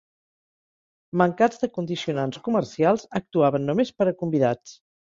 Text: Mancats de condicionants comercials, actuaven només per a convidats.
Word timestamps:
Mancats 1.23 1.61
de 1.65 1.69
condicionants 1.77 2.41
comercials, 2.49 3.07
actuaven 3.23 3.71
només 3.73 3.97
per 4.01 4.13
a 4.15 4.19
convidats. 4.27 4.79